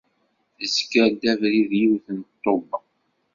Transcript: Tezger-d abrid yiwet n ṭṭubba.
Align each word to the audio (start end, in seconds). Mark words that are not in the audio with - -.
Tezger-d 0.57 1.23
abrid 1.31 1.71
yiwet 1.79 2.07
n 2.17 2.19
ṭṭubba. 2.31 2.77